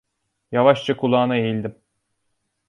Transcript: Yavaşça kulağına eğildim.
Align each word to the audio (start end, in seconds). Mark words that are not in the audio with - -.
Yavaşça 0.51 0.97
kulağına 0.97 1.35
eğildim. 1.37 1.75